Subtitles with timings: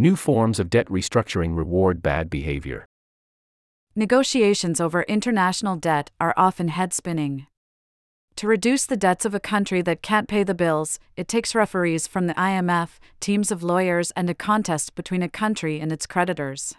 [0.00, 2.86] New forms of debt restructuring reward bad behavior.
[3.96, 7.48] Negotiations over international debt are often head spinning.
[8.36, 12.06] To reduce the debts of a country that can't pay the bills, it takes referees
[12.06, 16.76] from the IMF, teams of lawyers, and a contest between a country and its creditors.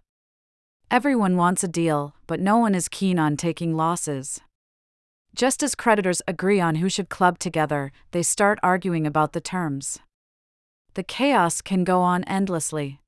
[0.89, 4.39] Everyone wants a deal, but no one is keen on taking losses.
[5.35, 9.99] Just as creditors agree on who should club together, they start arguing about the terms.
[10.93, 13.01] The chaos can go on endlessly.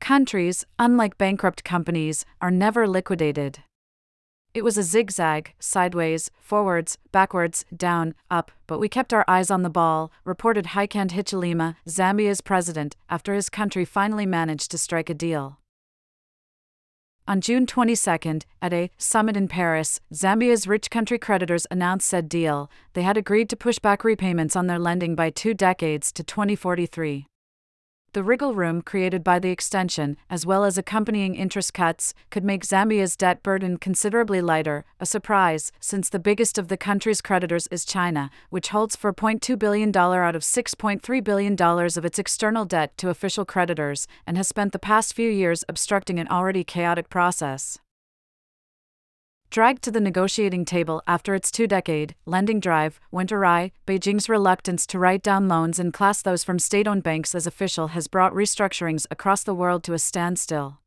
[0.00, 3.60] Countries, unlike bankrupt companies, are never liquidated.
[4.52, 9.62] It was a zigzag, sideways, forwards, backwards, down, up, but we kept our eyes on
[9.62, 15.14] the ball, reported Hakainde Hichilema, Zambia's president, after his country finally managed to strike a
[15.14, 15.58] deal.
[17.28, 22.68] On June 22, at a summit in Paris, Zambia's rich country creditors announced said deal.
[22.94, 27.26] They had agreed to push back repayments on their lending by two decades to 2043.
[28.12, 32.64] The wriggle room created by the extension, as well as accompanying interest cuts, could make
[32.64, 37.84] Zambia's debt burden considerably lighter, a surprise, since the biggest of the country's creditors is
[37.84, 43.44] China, which holds $4.2 billion out of $6.3 billion of its external debt to official
[43.44, 47.78] creditors, and has spent the past few years obstructing an already chaotic process.
[49.50, 54.86] Dragged to the negotiating table after its two decade lending drive went awry, Beijing's reluctance
[54.86, 58.32] to write down loans and class those from state owned banks as official has brought
[58.32, 60.78] restructurings across the world to a standstill.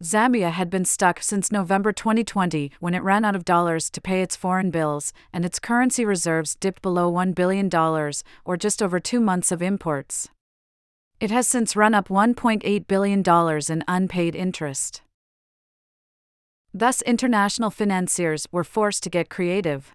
[0.00, 4.22] Zambia had been stuck since November 2020 when it ran out of dollars to pay
[4.22, 7.68] its foreign bills, and its currency reserves dipped below $1 billion,
[8.44, 10.28] or just over two months of imports.
[11.18, 13.22] It has since run up $1.8 billion
[13.68, 15.01] in unpaid interest.
[16.74, 19.94] Thus, international financiers were forced to get creative.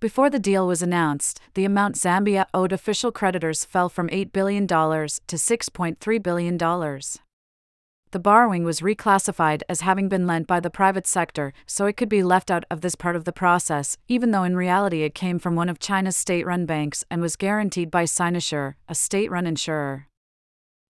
[0.00, 4.66] Before the deal was announced, the amount Zambia owed official creditors fell from $8 billion
[4.66, 6.58] to $6.3 billion.
[6.58, 12.08] The borrowing was reclassified as having been lent by the private sector, so it could
[12.08, 15.38] be left out of this part of the process, even though in reality it came
[15.38, 19.46] from one of China's state run banks and was guaranteed by Sinosure, a state run
[19.46, 20.08] insurer.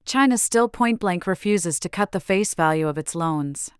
[0.04, 3.70] China still point blank refuses to cut the face value of its loans.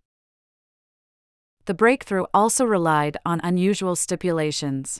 [1.65, 4.99] The breakthrough also relied on unusual stipulations.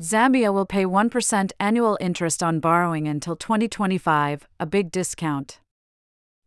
[0.00, 5.58] Zambia will pay 1% annual interest on borrowing until 2025, a big discount.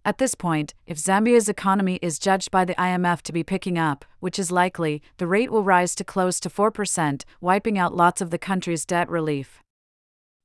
[0.06, 4.06] At this point, if Zambia's economy is judged by the IMF to be picking up,
[4.22, 8.30] which is likely, the rate will rise to close to 4%, wiping out lots of
[8.30, 9.62] the country's debt relief.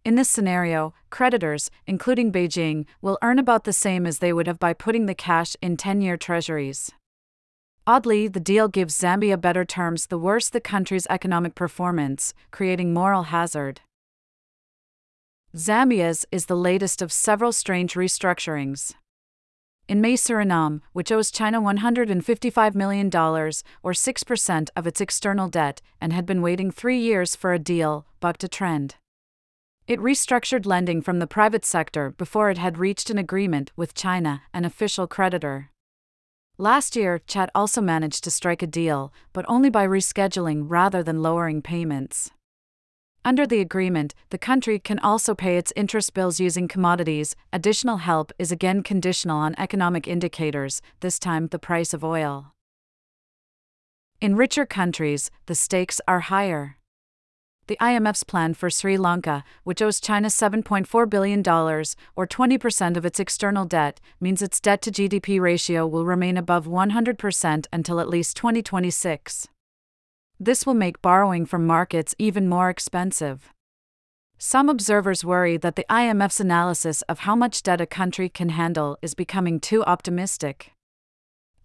[0.04, 4.58] In this scenario, creditors, including Beijing, will earn about the same as they would have
[4.58, 6.90] by putting the cash in 10 year treasuries.
[7.86, 13.24] Oddly, the deal gives Zambia better terms the worse the country's economic performance, creating moral
[13.24, 13.82] hazard.
[15.54, 18.94] Zambia's is the latest of several strange restructurings.
[19.86, 26.10] In May, Suriname, which owes China $155 million, or 6% of its external debt, and
[26.10, 28.94] had been waiting three years for a deal, bucked a trend.
[29.86, 34.40] It restructured lending from the private sector before it had reached an agreement with China,
[34.54, 35.68] an official creditor.
[36.58, 41.20] Last year, Chad also managed to strike a deal, but only by rescheduling rather than
[41.20, 42.30] lowering payments.
[43.24, 47.34] Under the agreement, the country can also pay its interest bills using commodities.
[47.52, 52.52] Additional help is again conditional on economic indicators, this time the price of oil.
[54.20, 56.76] In richer countries, the stakes are higher
[57.66, 63.18] the IMF's plan for Sri Lanka, which owes China $7.4 billion, or 20% of its
[63.18, 68.36] external debt, means its debt to GDP ratio will remain above 100% until at least
[68.36, 69.48] 2026.
[70.38, 73.54] This will make borrowing from markets even more expensive.
[74.36, 78.98] Some observers worry that the IMF's analysis of how much debt a country can handle
[79.00, 80.73] is becoming too optimistic.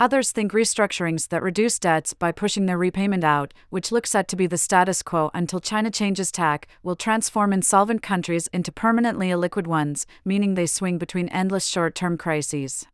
[0.02, 4.38] Others think restructurings that reduce debts by pushing their repayment out, which looks set to
[4.38, 9.68] be the status quo until China changes tack, will transform insolvent countries into permanently illiquid
[9.68, 12.88] ones, meaning they swing between endless short term crises.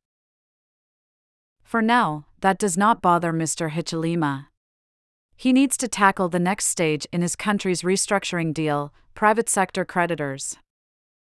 [1.64, 3.70] For now, that does not bother Mr.
[3.70, 4.48] Hichilema.
[5.36, 10.58] He needs to tackle the next stage in his country's restructuring deal private sector creditors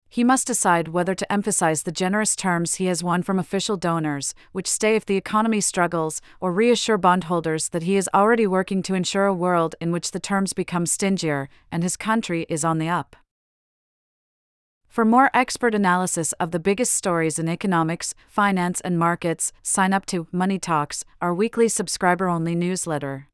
[0.08, 4.34] he must decide whether to emphasize the generous terms he has won from official donors,
[4.52, 8.94] which stay if the economy struggles, or reassure bondholders that he is already working to
[8.94, 12.88] ensure a world in which the terms become stingier and his country is on the
[12.88, 13.16] up.
[14.88, 20.06] For more expert analysis of the biggest stories in economics, finance, and markets, sign up
[20.06, 23.28] to Money Talks, our weekly subscriber only newsletter.